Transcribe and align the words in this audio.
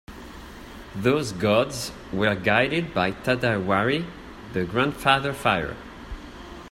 Those 0.95 1.31
Gods 1.31 1.91
were 2.11 2.33
guided 2.33 2.91
by 2.91 3.11
Tatewari, 3.11 4.03
the 4.51 4.63
Grandfather 4.63 5.31
Fire. 5.31 5.77